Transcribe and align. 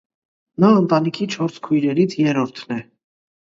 Նա 0.63 0.71
ընտանիքի 0.77 1.29
չորս 1.35 1.61
քույրերից 1.69 2.19
երրորդն 2.25 2.77
է։ 2.81 2.83